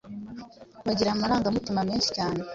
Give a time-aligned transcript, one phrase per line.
[0.85, 2.39] bagira amarangamutima menshi cyane